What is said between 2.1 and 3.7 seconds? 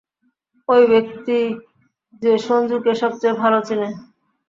যে সঞ্জুকে সবচেয়ে ভালো